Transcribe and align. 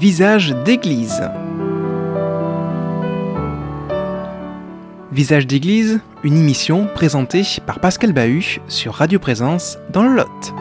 Visage 0.00 0.54
d'église. 0.64 1.20
Visage 5.12 5.46
d'église, 5.46 6.00
une 6.24 6.38
émission 6.38 6.88
présentée 6.94 7.42
par 7.66 7.80
Pascal 7.80 8.14
Bahut 8.14 8.62
sur 8.66 8.94
Radio 8.94 9.18
Présence 9.18 9.76
dans 9.92 10.02
le 10.04 10.14
Lot. 10.14 10.54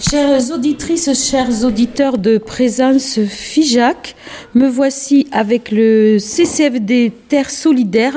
Chères 0.00 0.50
auditrices, 0.52 1.30
chers 1.30 1.64
auditeurs 1.64 2.18
de 2.18 2.38
Présence 2.38 3.20
FIJAC, 3.20 4.16
me 4.56 4.66
voici 4.66 5.28
avec 5.30 5.70
le 5.70 6.18
CCFD 6.18 7.12
Terre 7.28 7.50
Solidaire, 7.50 8.16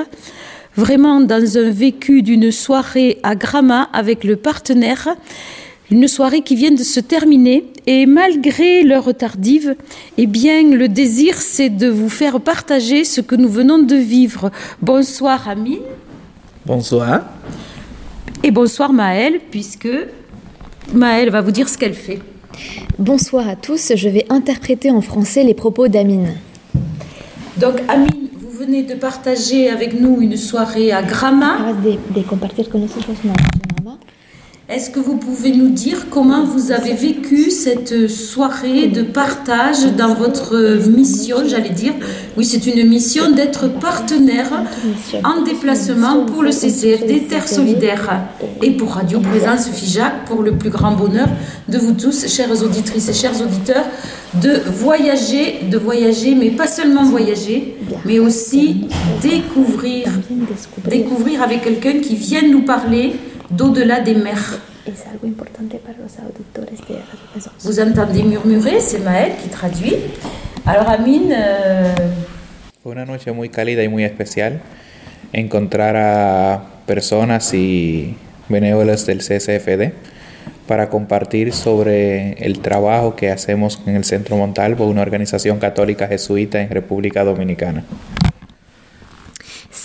vraiment 0.76 1.22
dans 1.22 1.56
un 1.60 1.70
vécu 1.70 2.24
d'une 2.24 2.52
soirée 2.52 3.20
à 3.22 3.36
Grama 3.36 3.90
avec 3.94 4.24
le 4.24 4.38
partenaire, 4.38 5.08
une 5.92 6.08
soirée 6.08 6.42
qui 6.42 6.56
vient 6.56 6.72
de 6.72 6.84
se 6.84 7.00
terminer 7.00 7.66
et 7.88 8.06
malgré 8.06 8.84
l'heure 8.84 9.14
tardive, 9.16 9.76
eh 10.18 10.28
bien 10.28 10.62
le 10.64 10.88
désir 10.88 11.36
c'est 11.42 11.70
de 11.70 11.88
vous 11.88 12.10
faire 12.10 12.40
partager 12.40 13.04
ce 13.04 13.22
que 13.22 13.36
nous 13.36 13.50
venons 13.50 13.80
de 13.80 13.96
vivre. 13.96 14.52
Bonsoir 14.82 15.48
Amine. 15.50 15.80
Bonsoir. 16.66 17.24
Et 18.44 18.52
bonsoir 18.52 18.94
Maëlle, 18.94 19.40
puisque 19.52 19.90
Maëlle 20.94 21.30
va 21.30 21.42
vous 21.42 21.52
dire 21.52 21.68
ce 21.68 21.78
qu'elle 21.78 21.94
fait. 21.94 22.20
Bonsoir 23.00 23.48
à 23.48 23.56
tous, 23.56 23.94
je 23.96 24.10
vais 24.10 24.26
interpréter 24.30 24.92
en 24.92 25.02
français 25.02 25.44
les 25.44 25.54
propos 25.54 25.88
d'Amine. 25.88 26.36
Donc 27.58 27.76
Amine, 27.88 28.30
vous 28.38 28.52
venez 28.52 28.84
de 28.84 28.94
partager 28.94 29.70
avec 29.70 30.00
nous 30.00 30.22
une 30.22 30.38
soirée 30.38 30.92
à 30.92 31.02
Grama. 31.02 31.74
De, 31.84 31.98
de 32.14 32.22
Est-ce 34.70 34.92
que 34.92 35.00
vous 35.00 35.16
pouvez 35.16 35.52
nous 35.52 35.70
dire 35.70 36.12
comment 36.12 36.46
vous 36.46 36.72
avez 36.72 36.94
vécu 36.94 37.50
cette 37.50 38.08
soirée 38.08 38.86
de 38.86 39.02
partage 39.02 39.96
dans 39.98 40.14
votre 40.14 40.56
mission, 40.88 41.38
j'allais 41.48 41.72
dire? 41.72 41.94
Oui, 42.38 42.46
c'est 42.46 42.68
une 42.68 42.88
mission 42.88 43.32
d'être 43.32 43.68
partenaire 43.68 44.64
en 45.24 45.42
déplacement 45.42 46.24
pour 46.24 46.44
le 46.44 46.52
CCFD 46.52 47.22
Terre 47.22 47.48
Solidaire. 47.48 48.28
Et 48.62 48.70
pour 48.70 48.92
Radio 48.92 49.20
Présence 49.20 49.68
FIJAC 49.70 50.26
pour 50.26 50.44
le 50.44 50.52
plus 50.52 50.70
grand 50.70 50.92
bonheur 50.92 51.30
de 51.68 51.80
vous 51.80 51.94
tous, 51.94 52.28
chères 52.28 52.64
auditrices 52.64 53.10
et 53.10 53.14
chers 53.14 53.42
auditeurs, 53.42 53.86
de 54.36 54.62
voyager, 54.68 55.62
de 55.68 55.80
voyager, 55.80 56.36
mais 56.36 56.52
pas 56.52 56.68
seulement 56.68 57.06
voyager, 57.06 57.76
mais 58.06 58.20
aussi 58.20 58.86
découvrir, 59.24 60.10
découvrir 60.88 61.42
avec 61.42 61.64
quelqu'un 61.64 62.02
qui 62.02 62.16
vient 62.16 62.48
nous 62.48 62.62
parler 62.62 63.16
d'au-delà 63.52 64.00
des 64.00 64.16
mers. 64.16 64.60
Es 64.86 65.06
algo 65.08 65.28
importante 65.28 65.78
para 65.78 65.98
los 66.00 66.18
auditores 66.20 66.80
de 66.88 66.96
Présence. 67.32 67.54
Vous 67.64 67.80
entendez 67.80 68.24
murmurer, 68.24 68.80
c'est 68.80 69.00
Maël 69.00 69.34
qui 69.42 69.50
traduit. 69.50 69.96
Alors 70.66 70.90
Amine, 70.90 71.32
euh, 71.32 71.96
Fue 72.82 72.92
una 72.94 73.06
noche 73.06 73.32
muy 73.32 73.50
cálida 73.50 73.84
y 73.84 73.90
muy 73.90 74.04
especial 74.04 74.62
encontrar 75.34 75.96
a 75.98 76.64
personas 76.86 77.54
y 77.54 78.16
benévolos 78.48 79.06
del 79.06 79.20
CCFD 79.20 79.94
para 80.68 80.90
compartir 80.90 81.52
sobre 81.54 82.34
el 82.34 82.60
trabajo 82.60 83.16
que 83.16 83.32
hacemos 83.32 83.82
en 83.86 83.96
el 83.96 84.06
Centro 84.06 84.38
Montalvo, 84.38 84.88
una 84.88 85.02
organización 85.02 85.60
católica 85.60 86.08
jesuita 86.08 86.62
en 86.62 86.70
República 86.70 87.24
Dominicana. 87.24 87.84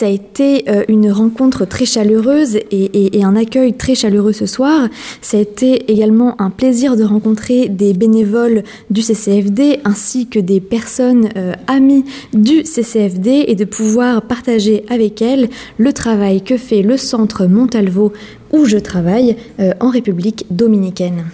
Ça 0.05 0.10
a 0.10 0.12
été 0.12 0.69
euh, 0.69 0.84
une 0.88 1.10
rencontre 1.10 1.64
très 1.64 1.86
chaleureuse 1.86 2.58
et, 2.70 3.24
un 3.24 3.36
accueil 3.36 3.72
très 3.72 3.94
chaleureux 3.94 4.34
ce 4.34 4.44
soir. 4.44 4.91
Ça 5.22 5.38
a 5.38 5.41
été 5.41 5.91
également 5.91 6.38
un 6.42 6.50
plaisir 6.50 6.94
de 6.94 7.05
rencontrer 7.05 7.70
des 7.70 7.94
bénévoles 7.94 8.64
du 8.91 9.00
CCFD 9.00 9.80
ainsi 9.86 10.27
que 10.27 10.38
des 10.38 10.61
personnes 10.61 11.30
euh, 11.38 11.55
amies 11.69 12.05
du 12.34 12.64
CCFD 12.64 13.46
et 13.48 13.55
de 13.55 13.64
pouvoir 13.64 14.20
partager 14.20 14.84
avec 14.90 15.23
elles 15.23 15.48
le 15.78 15.95
travail 15.95 16.42
que 16.42 16.58
fait 16.58 16.83
le 16.83 16.98
centre 16.98 17.46
Montalvo 17.46 18.12
où 18.52 18.67
je 18.67 18.77
travaille 18.77 19.36
euh, 19.58 19.73
en 19.80 19.89
République 19.89 20.45
dominicaine. 20.51 21.24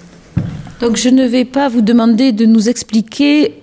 donc 0.81 0.97
je 0.97 1.09
ne 1.09 1.27
vais 1.27 1.44
pas 1.44 1.69
vous 1.69 1.83
demander 1.83 2.31
de 2.31 2.47
nous 2.47 2.69
expliquer 2.69 3.59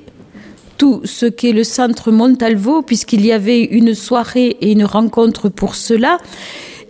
tout 0.78 1.02
ce 1.04 1.26
qu'est 1.26 1.52
le 1.52 1.64
centre 1.64 2.12
Montalvo, 2.12 2.82
puisqu'il 2.82 3.26
y 3.26 3.32
avait 3.32 3.64
une 3.64 3.94
soirée 3.96 4.58
et 4.62 4.72
une 4.72 4.86
rencontre 4.86 5.50
pour 5.50 5.76
cela, 5.76 6.18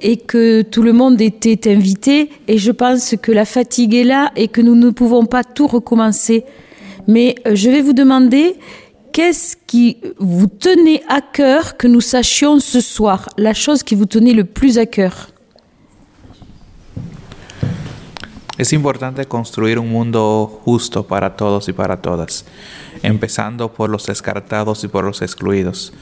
et 0.02 0.18
que 0.18 0.62
tout 0.62 0.84
le 0.84 0.94
monde 0.94 1.22
était 1.22 1.72
invité. 1.72 2.30
Et 2.48 2.58
je 2.58 2.72
pense 2.72 3.16
que 3.22 3.32
la 3.32 3.46
fatigue 3.46 3.96
est 3.96 4.04
là 4.04 4.32
et 4.36 4.48
que 4.48 4.62
nous 4.62 4.76
ne 4.76 4.90
pouvons 4.90 5.26
pas 5.26 5.44
tout 5.44 5.68
recommencer. 5.68 6.44
Mais 7.08 7.36
euh, 7.48 7.56
je 7.56 7.70
vais 7.70 7.82
vous 7.82 7.94
demander 7.94 8.56
qu'est-ce 9.12 9.56
qui 9.66 9.98
vous 10.20 10.48
tenait 10.48 11.02
à 11.08 11.22
cœur 11.22 11.78
que 11.78 11.88
nous 11.88 12.02
sachions 12.02 12.60
ce 12.60 12.82
soir, 12.82 13.30
la 13.38 13.54
chose 13.54 13.84
qui 13.84 13.96
vous 13.96 14.06
tenait 14.06 14.34
le 14.34 14.44
plus 14.44 14.78
à 14.78 14.86
cœur? 14.86 15.30
Es 18.58 18.74
importante 18.74 19.26
construir 19.26 19.78
un 19.78 19.90
mundo 19.90 20.62
justo 20.66 21.06
para 21.06 21.36
todos 21.36 21.70
y 21.70 21.74
para 21.74 22.02
todas, 22.02 22.44
empezando 23.04 23.72
por 23.72 23.90
los 23.92 24.08
descartados 24.08 24.84
y 24.84 24.88
por 24.88 25.04
los 25.04 25.22
excluidos, 25.22 25.94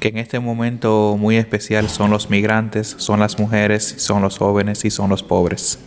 que 0.00 0.08
en 0.08 0.18
este 0.18 0.40
momento 0.40 1.16
muy 1.16 1.36
especial 1.36 1.88
son 1.88 2.10
los 2.10 2.28
migrantes, 2.28 2.96
son 2.98 3.20
las 3.20 3.38
mujeres, 3.38 3.94
son 3.98 4.22
los 4.22 4.38
jóvenes 4.38 4.84
y 4.84 4.90
son 4.90 5.08
los 5.08 5.22
pobres. 5.22 5.78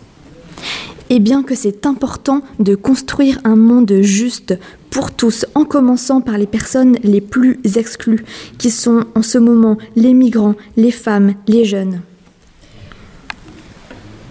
Et 1.10 1.20
bien 1.20 1.44
que 1.44 1.56
c'est 1.56 1.86
important 1.86 2.42
de 2.58 2.76
construire 2.76 3.38
un 3.44 3.58
monde 3.58 4.02
juste 4.02 4.58
pour 4.90 5.12
tous, 5.12 5.46
en 5.54 5.66
commençant 5.66 6.22
par 6.22 6.38
les 6.38 6.48
personnes 6.48 6.98
les 7.04 7.20
plus 7.20 7.60
exclues, 7.76 8.24
qui 8.58 8.72
sont 8.72 9.06
en 9.14 9.22
ce 9.22 9.38
moment 9.38 9.78
les 9.98 10.14
migrants, 10.14 10.56
les 10.78 10.92
femmes, 10.92 11.36
les 11.48 11.66
jeunes. 11.66 12.02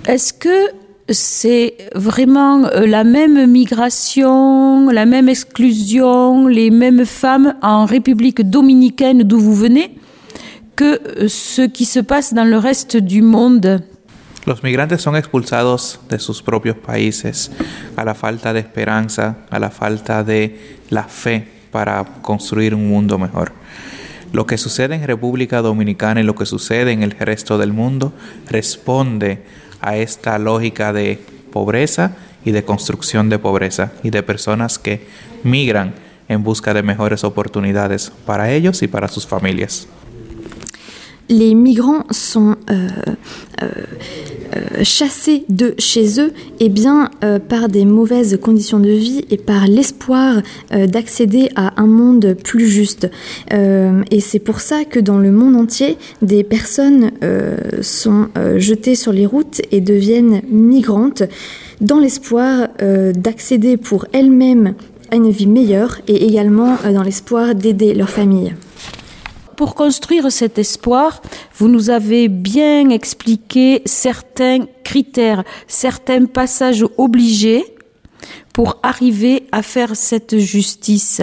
Est-ce 0.06 0.32
que 0.32 0.81
c'est 1.12 1.76
vraiment 1.94 2.64
euh, 2.64 2.86
la 2.86 3.04
même 3.04 3.50
migration, 3.50 4.88
la 4.90 5.06
même 5.06 5.28
exclusion, 5.28 6.48
les 6.48 6.70
mêmes 6.70 7.04
femmes 7.04 7.54
en 7.62 7.86
République 7.86 8.48
dominicaine 8.48 9.22
d'où 9.22 9.38
vous 9.38 9.54
venez 9.54 9.94
que 10.76 11.00
euh, 11.22 11.28
ce 11.28 11.62
qui 11.62 11.84
se 11.84 12.00
passe 12.00 12.34
dans 12.34 12.44
le 12.44 12.58
reste 12.58 12.96
du 12.96 13.22
monde 13.22 13.82
Los 14.44 14.62
migrantes 14.64 14.98
son 14.98 15.14
expulsados 15.14 16.00
de 16.10 16.18
sus 16.18 16.42
propios 16.42 16.74
países 16.74 17.52
a 17.96 18.04
la 18.04 18.14
falta 18.14 18.52
de 18.52 18.58
esperanza, 18.58 19.36
a 19.50 19.58
la 19.60 19.70
falta 19.70 20.24
de 20.24 20.56
la 20.90 21.04
fe 21.04 21.46
para 21.70 22.04
construir 22.22 22.74
un 22.74 22.88
mundo 22.88 23.18
mejor. 23.18 23.52
Lo 24.32 24.44
que 24.44 24.58
sucede 24.58 24.96
en 24.96 25.06
República 25.06 25.62
Dominicana 25.62 26.20
y 26.20 26.24
lo 26.24 26.34
que 26.34 26.46
sucede 26.46 26.90
en 26.90 27.02
el 27.02 27.12
resto 27.12 27.56
del 27.56 27.72
mundo 27.72 28.12
responde 28.48 29.44
a 29.82 29.96
esta 29.96 30.38
lógica 30.38 30.92
de 30.92 31.18
pobreza 31.52 32.16
y 32.44 32.52
de 32.52 32.64
construcción 32.64 33.28
de 33.28 33.38
pobreza 33.38 33.92
y 34.02 34.10
de 34.10 34.22
personas 34.22 34.78
que 34.78 35.06
migran 35.42 35.94
en 36.28 36.42
busca 36.42 36.72
de 36.72 36.82
mejores 36.82 37.24
oportunidades 37.24 38.10
para 38.24 38.50
ellos 38.50 38.82
y 38.82 38.88
para 38.88 39.08
sus 39.08 39.26
familias. 39.26 39.86
Chassés 44.82 45.44
de 45.48 45.74
chez 45.78 46.20
eux 46.20 46.32
et 46.60 46.68
bien 46.68 47.10
euh, 47.24 47.38
par 47.38 47.68
des 47.68 47.84
mauvaises 47.84 48.38
conditions 48.40 48.78
de 48.78 48.90
vie 48.90 49.24
et 49.30 49.36
par 49.36 49.66
l'espoir 49.66 50.42
euh, 50.72 50.86
d'accéder 50.86 51.50
à 51.56 51.80
un 51.80 51.86
monde 51.86 52.36
plus 52.42 52.66
juste. 52.66 53.10
Euh, 53.52 54.02
et 54.10 54.20
c'est 54.20 54.38
pour 54.38 54.60
ça 54.60 54.84
que 54.84 55.00
dans 55.00 55.18
le 55.18 55.30
monde 55.30 55.56
entier, 55.56 55.96
des 56.20 56.44
personnes 56.44 57.10
sont 57.80 58.28
jetées 58.56 58.94
sur 58.94 59.12
les 59.12 59.26
routes 59.26 59.60
et 59.70 59.80
deviennent 59.80 60.42
migrantes 60.50 61.22
dans 61.80 61.98
l'espoir 61.98 62.68
d'accéder 63.14 63.76
pour 63.76 64.06
elles-mêmes 64.12 64.74
à 65.10 65.16
une 65.16 65.30
vie 65.30 65.46
meilleure 65.46 65.98
et 66.08 66.24
également 66.26 66.76
dans 66.92 67.02
l'espoir 67.02 67.54
d'aider 67.54 67.94
leur 67.94 68.10
famille. 68.10 68.54
Pour 69.56 69.74
construire 69.74 70.32
cet 70.32 70.58
espoir, 70.58 71.20
vous 71.54 71.68
nous 71.68 71.90
avez 71.90 72.28
bien 72.28 72.88
expliqué 72.90 73.82
certains 73.84 74.66
critères, 74.82 75.44
certains 75.66 76.24
passages 76.24 76.84
obligés 76.96 77.64
pour 78.52 78.78
arriver 78.82 79.46
à 79.52 79.62
faire 79.62 79.96
cette 79.96 80.38
justice. 80.38 81.20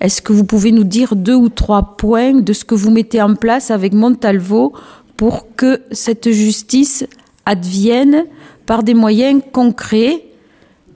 Est-ce 0.00 0.22
que 0.22 0.32
vous 0.32 0.44
pouvez 0.44 0.72
nous 0.72 0.84
dire 0.84 1.16
deux 1.16 1.34
ou 1.34 1.48
trois 1.48 1.96
points 1.96 2.34
de 2.34 2.52
ce 2.52 2.64
que 2.64 2.74
vous 2.74 2.90
mettez 2.90 3.20
en 3.20 3.34
place 3.34 3.70
avec 3.70 3.92
Montalvo 3.92 4.72
pour 5.16 5.54
que 5.56 5.82
cette 5.90 6.30
justice 6.30 7.06
advienne 7.44 8.26
par 8.66 8.82
des 8.82 8.94
moyens 8.94 9.42
concrets 9.52 10.24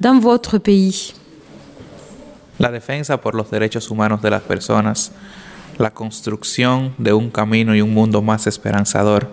dans 0.00 0.18
votre 0.18 0.58
pays? 0.58 1.14
La 2.58 2.70
defensa 2.70 3.16
por 3.16 3.34
los 3.34 3.50
derechos 3.50 3.90
humanos 3.90 4.20
de 4.22 4.28
las 4.28 4.42
personas 4.42 5.10
la 5.78 5.90
construcción 5.90 6.94
de 6.98 7.12
un 7.12 7.30
camino 7.30 7.74
y 7.74 7.82
un 7.82 7.92
mundo 7.92 8.22
más 8.22 8.46
esperanzador 8.46 9.28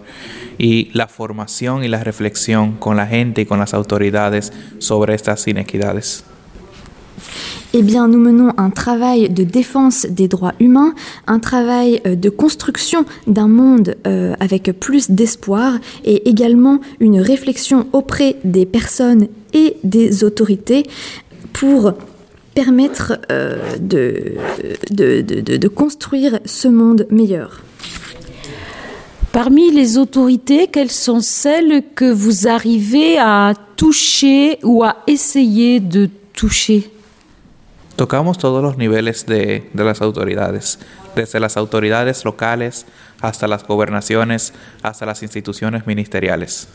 y 0.57 0.89
la 0.93 1.07
formación 1.07 1.83
y 1.83 1.87
la 1.87 2.03
reflexión 2.03 2.73
con 2.73 2.97
la 2.97 3.07
gente 3.07 3.41
y 3.41 3.45
con 3.45 3.59
las 3.59 3.73
autoridades 3.73 4.51
sobre 4.79 5.15
estas 5.15 5.47
inequidades. 5.47 6.23
eh 7.71 7.83
bien, 7.83 8.07
nous 8.07 8.19
menons 8.19 8.51
un 8.57 8.71
travail 8.71 9.29
de 9.29 9.43
défense 9.43 10.07
des 10.09 10.27
droits 10.27 10.53
humains, 10.59 10.95
un 11.27 11.39
travail 11.39 12.01
euh, 12.07 12.15
de 12.15 12.29
construction 12.29 13.05
d'un 13.27 13.47
monde 13.47 13.95
euh, 14.07 14.33
avec 14.39 14.71
plus 14.79 15.11
d'espoir 15.11 15.77
et 16.03 16.27
également 16.27 16.79
une 16.99 17.21
réflexion 17.21 17.87
auprès 17.93 18.37
des 18.43 18.65
personnes 18.65 19.27
et 19.53 19.77
des 19.83 20.23
autorités 20.23 20.83
pour 21.53 21.93
permettre 22.63 23.19
euh, 23.31 23.77
de, 23.79 24.35
de, 24.91 25.21
de, 25.21 25.57
de 25.57 25.67
construire 25.69 26.39
ce 26.45 26.67
monde 26.67 27.05
meilleur. 27.09 27.61
Parmi 29.31 29.71
les 29.71 29.97
autorités, 29.97 30.67
quelles 30.67 30.91
sont 30.91 31.21
celles 31.21 31.83
que 31.95 32.11
vous 32.11 32.47
arrivez 32.47 33.17
à 33.17 33.53
toucher 33.77 34.59
ou 34.63 34.83
à 34.83 34.97
essayer 35.07 35.79
de 35.79 36.09
toucher? 36.33 36.91
Tocamos 37.95 38.37
todos 38.37 38.61
los 38.61 38.77
niveles 38.77 39.25
de, 39.25 39.61
de, 39.73 39.83
las 39.83 40.01
autoridades, 40.01 40.79
desde 41.15 41.39
las 41.39 41.55
autoridades 41.57 42.25
locales 42.25 42.85
hasta 43.21 43.47
las 43.47 43.63
gobernaciones, 43.65 44.53
hasta 44.83 45.05
las 45.05 45.21
instituciones 45.21 45.85
ministeriales. 45.85 46.67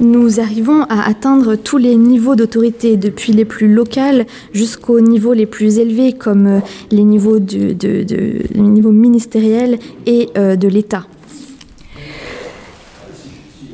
Nous 0.00 0.40
arrivons 0.40 0.82
à 0.84 1.08
atteindre 1.08 1.56
tous 1.56 1.78
les 1.78 1.96
niveaux 1.96 2.36
d'autorité, 2.36 2.96
depuis 2.96 3.32
les 3.32 3.44
plus 3.44 3.72
locales 3.72 4.26
jusqu'aux 4.52 5.00
niveaux 5.00 5.32
les 5.32 5.46
plus 5.46 5.78
élevés, 5.78 6.12
comme 6.12 6.60
de 6.90 6.90
les 6.90 8.62
niveaux 8.62 8.92
ministériels 8.92 9.78
et 10.06 10.28
euh, 10.36 10.56
de 10.56 10.68
l'État. 10.68 11.06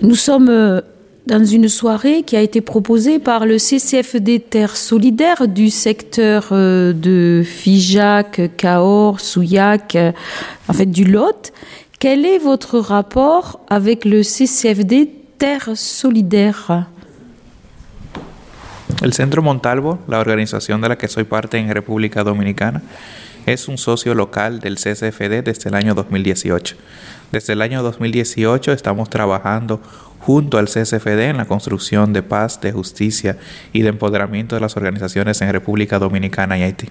Nous 0.03 0.15
sommes 0.15 0.82
dans 1.29 1.44
une 1.44 1.69
soirée 1.69 2.23
qui 2.23 2.37
a 2.37 2.41
été 2.41 2.62
proposée 2.62 3.19
par 3.19 3.44
le 3.44 3.59
CCFD 3.59 4.41
Terre 4.41 4.76
Solidaire 4.76 5.47
du 5.47 5.69
secteur 5.69 6.49
euh, 6.53 6.94
de 6.94 7.43
Figeac, 7.44 8.56
Cahors, 8.56 9.21
Souillac, 9.21 9.99
en 10.69 10.73
fait 10.73 10.87
du 10.87 11.05
Lot. 11.05 11.53
Quel 12.00 12.25
est 12.25 12.38
votre 12.38 12.79
rapport 12.79 13.61
avec 13.69 14.06
le 14.06 14.23
CCFD 14.23 15.11
El 19.02 19.12
Centro 19.12 19.40
Montalvo, 19.40 20.00
la 20.08 20.19
organización 20.19 20.81
de 20.81 20.88
la 20.88 20.99
que 20.99 21.06
soy 21.06 21.23
parte 21.23 21.58
en 21.58 21.73
República 21.73 22.25
Dominicana, 22.25 22.82
es 23.46 23.69
un 23.69 23.79
socio 23.79 24.17
local 24.17 24.58
del 24.58 24.75
CCFD 24.75 25.44
desde 25.44 25.69
el 25.69 25.76
año 25.76 25.94
2018. 25.94 26.75
Desde 27.31 27.52
el 27.52 27.62
año 27.62 27.85
2018 27.85 28.73
estamos 28.73 29.11
trabajando 29.11 29.81
junto 30.19 30.58
al 30.58 30.67
CSFD 30.67 31.31
en 31.31 31.37
la 31.37 31.44
construcción 31.44 32.12
de 32.12 32.25
paz, 32.25 32.61
de 32.61 32.73
justicia 32.73 33.38
y 33.73 33.82
de 33.82 33.90
empoderamiento 33.90 34.56
de 34.56 34.61
las 34.61 34.76
organizaciones 34.76 35.40
en 35.40 35.52
República 35.52 36.00
Dominicana 36.00 36.58
y 36.58 36.62
Haití. 36.64 36.88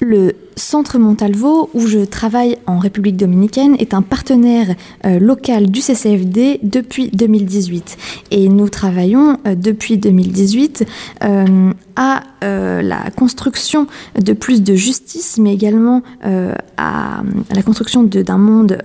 Le 0.00 0.34
Centre 0.56 0.98
Montalvo, 0.98 1.70
où 1.74 1.86
je 1.86 2.00
travaille 2.00 2.58
en 2.66 2.78
République 2.78 3.16
dominicaine, 3.16 3.76
est 3.78 3.94
un 3.94 4.02
partenaire 4.02 4.74
euh, 5.04 5.18
local 5.18 5.70
du 5.70 5.80
CCFD 5.80 6.60
depuis 6.62 7.08
2018. 7.10 7.96
Et 8.30 8.48
nous 8.48 8.68
travaillons 8.68 9.38
euh, 9.46 9.54
depuis 9.54 9.96
2018 9.98 10.86
euh, 11.24 11.72
à 11.96 12.22
la 12.42 13.10
construction 13.10 13.86
de 14.20 14.32
plus 14.32 14.62
de 14.62 14.74
justice, 14.74 15.38
mais 15.38 15.52
également 15.54 16.02
à, 16.76 17.22
la 17.52 17.62
construction 17.62 18.04
d'un 18.04 18.38
monde 18.38 18.78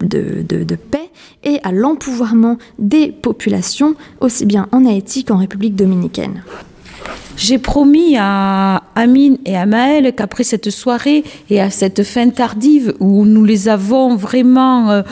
de, 0.00 0.42
de, 0.46 0.62
de, 0.62 0.76
paix 0.76 1.10
et 1.42 1.58
à 1.64 1.72
l'empouvoirment 1.72 2.58
des 2.78 3.10
populations, 3.10 3.96
aussi 4.20 4.46
bien 4.46 4.68
en 4.70 4.86
Haïti 4.86 5.24
qu'en 5.24 5.38
République 5.38 5.74
dominicaine. 5.74 6.44
J'ai 7.38 7.58
promis 7.58 8.16
à 8.18 8.82
Amine 8.96 9.38
et 9.46 9.56
à 9.56 9.64
Maël 9.64 10.12
qu'après 10.12 10.42
cette 10.42 10.70
soirée 10.70 11.22
et 11.50 11.60
à 11.60 11.70
cette 11.70 12.02
fin 12.02 12.30
tardive 12.30 12.94
où 12.98 13.24
nous 13.24 13.44
les 13.44 13.68
avons 13.68 14.16
vraiment, 14.16 14.90
euh, 14.90 15.02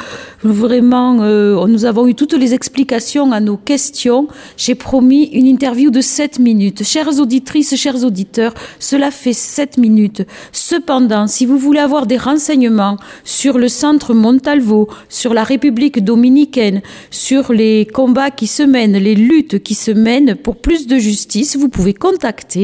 vraiment, 0.42 1.18
euh, 1.20 1.64
nous 1.68 1.84
avons 1.84 2.08
eu 2.08 2.16
toutes 2.16 2.32
les 2.32 2.52
explications 2.52 3.30
à 3.30 3.38
nos 3.38 3.56
questions, 3.56 4.26
j'ai 4.56 4.74
promis 4.74 5.26
une 5.34 5.46
interview 5.46 5.92
de 5.92 6.00
7 6.00 6.40
minutes. 6.40 6.82
Chères 6.82 7.20
auditrices, 7.20 7.76
chers 7.76 8.02
auditeurs, 8.04 8.54
cela 8.80 9.12
fait 9.12 9.32
7 9.32 9.78
minutes. 9.78 10.22
Cependant, 10.50 11.28
si 11.28 11.46
vous 11.46 11.58
voulez 11.58 11.78
avoir 11.78 12.06
des 12.06 12.18
renseignements 12.18 12.96
sur 13.22 13.56
le 13.56 13.68
centre 13.68 14.14
Montalvo, 14.14 14.88
sur 15.08 15.32
la 15.32 15.44
République 15.44 16.02
dominicaine, 16.02 16.82
sur 17.12 17.52
les 17.52 17.86
combats 17.86 18.32
qui 18.32 18.48
se 18.48 18.64
mènent, 18.64 18.98
les 18.98 19.14
luttes 19.14 19.62
qui 19.62 19.76
se 19.76 19.92
mènent 19.92 20.34
pour 20.34 20.56
plus 20.56 20.88
de 20.88 20.98
justice, 20.98 21.56
vous 21.56 21.68
pouvez 21.68 21.94
contacter 21.94 22.15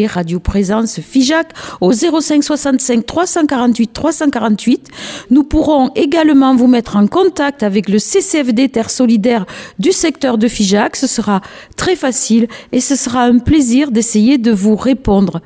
Radio 0.09 0.41
Présence 0.41 1.01
FIJAC 1.01 1.49
au 1.81 1.93
05 1.93 2.43
65 2.43 3.07
348 3.07 3.93
348. 3.93 4.89
Nous 5.31 5.45
pourrons 5.45 5.91
également 5.95 6.55
vous 6.55 6.67
mettre 6.67 6.97
en 6.97 7.07
contact 7.07 7.63
avec 7.63 7.89
le 7.89 7.99
CCFD 7.99 8.69
Terre 8.69 8.91
Solidaire 8.91 9.47
du 9.79 9.93
secteur 9.93 10.39
de 10.39 10.49
FIJAC. 10.49 10.97
Ce 10.97 11.07
sera 11.07 11.41
très 11.77 11.97
facile 11.97 12.49
et 12.73 12.81
ce 12.81 12.97
sera 12.97 13.25
un 13.25 13.39
plaisir 13.39 13.91
d'essayer 13.91 14.39
de 14.39 14.53
vous 14.53 14.77
répondre. 14.77 15.41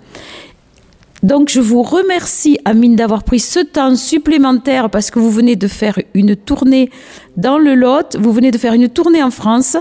Donc 1.26 1.48
je 1.50 1.58
vous 1.58 1.82
remercie 1.82 2.56
Amine 2.64 2.94
d'avoir 2.94 3.24
pris 3.24 3.40
ce 3.40 3.58
temps 3.58 3.96
supplémentaire 3.96 4.90
parce 4.90 5.10
que 5.10 5.18
vous 5.18 5.32
venez 5.32 5.56
de 5.56 5.66
faire 5.66 5.98
une 6.14 6.36
tournée 6.36 6.88
dans 7.36 7.58
le 7.58 7.74
Lot, 7.74 8.16
vous 8.16 8.32
venez 8.32 8.52
de 8.52 8.58
faire 8.58 8.74
une 8.74 8.88
tournée 8.88 9.24
en 9.24 9.32
France 9.32 9.76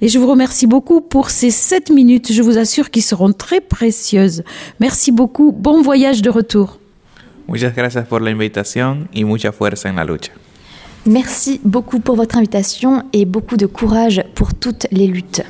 et 0.00 0.08
je 0.08 0.18
vous 0.18 0.26
remercie 0.26 0.66
beaucoup 0.66 1.00
pour 1.00 1.30
ces 1.30 1.52
7 1.52 1.90
minutes, 1.90 2.32
je 2.32 2.42
vous 2.42 2.58
assure 2.58 2.90
qu'ils 2.90 3.04
seront 3.04 3.32
très 3.32 3.60
précieuses. 3.60 4.42
Merci 4.80 5.12
beaucoup, 5.12 5.52
bon 5.52 5.82
voyage 5.82 6.20
de 6.20 6.30
retour. 6.30 6.80
Muchas 7.46 7.70
gracias 7.76 8.04
por 8.08 8.20
la 8.20 8.30
invitación 8.30 9.06
y 9.14 9.22
mucha 9.24 9.52
fuerza 9.52 9.88
en 9.88 9.94
la 9.94 10.04
lucha. 10.04 10.32
Merci 11.06 11.60
beaucoup 11.64 12.00
pour 12.00 12.16
votre 12.16 12.36
invitation 12.36 13.04
et 13.12 13.24
beaucoup 13.24 13.56
de 13.56 13.66
courage 13.66 14.24
pour 14.34 14.52
toutes 14.52 14.88
les 14.90 15.06
luttes. 15.06 15.44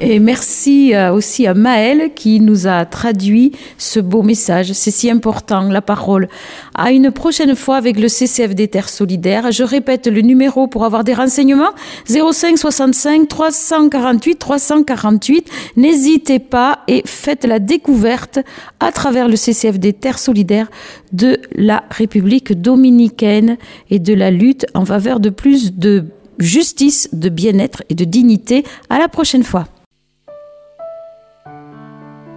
Et 0.00 0.20
merci 0.20 0.94
euh, 0.94 1.12
aussi 1.12 1.48
à 1.48 1.54
Maël 1.54 2.12
qui 2.14 2.40
nous 2.40 2.68
a 2.68 2.84
traduit 2.84 3.52
ce 3.78 3.98
beau 3.98 4.22
message. 4.22 4.72
C'est 4.72 4.92
si 4.92 5.10
important, 5.10 5.62
la 5.62 5.82
parole. 5.82 6.28
À 6.76 6.92
une 6.92 7.10
prochaine 7.10 7.56
fois 7.56 7.76
avec 7.76 7.98
le 7.98 8.06
CCFD 8.06 8.68
Terre 8.68 8.88
Solidaire. 8.88 9.50
Je 9.50 9.64
répète 9.64 10.06
le 10.06 10.20
numéro 10.20 10.68
pour 10.68 10.84
avoir 10.84 11.02
des 11.02 11.14
renseignements. 11.14 11.72
05 12.06 12.58
65 12.58 13.26
348 13.26 14.36
348. 14.36 15.50
N'hésitez 15.76 16.38
pas 16.38 16.80
et 16.86 17.02
faites 17.04 17.44
la 17.44 17.58
découverte 17.58 18.38
à 18.78 18.92
travers 18.92 19.26
le 19.26 19.34
CCFD 19.34 19.94
Terre 19.94 20.20
Solidaire 20.20 20.68
de 21.12 21.40
la 21.56 21.82
République 21.90 22.52
dominicaine 22.60 23.56
et 23.90 23.98
de 23.98 24.14
la 24.14 24.30
lutte 24.30 24.64
en 24.74 24.84
faveur 24.84 25.18
de 25.18 25.30
plus 25.30 25.74
de 25.74 26.04
justice, 26.38 27.08
de 27.12 27.28
bien-être 27.30 27.82
et 27.88 27.96
de 27.96 28.04
dignité. 28.04 28.62
À 28.90 29.00
la 29.00 29.08
prochaine 29.08 29.42
fois. 29.42 29.66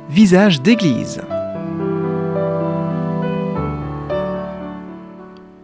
Visage 0.09 0.61
d'église. 0.61 1.21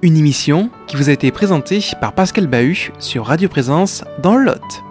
Une 0.02 0.16
émission 0.16 0.70
qui 0.88 0.96
vous 0.96 1.10
a 1.10 1.12
été 1.14 1.32
présentée 1.32 1.84
par 2.00 2.14
Pascal 2.14 2.48
Bahut 2.48 2.92
sur 3.00 3.26
Radio 3.26 3.50
Présence 3.50 4.04
dans 4.22 4.36
le 4.36 4.46
Lot. 4.46 4.87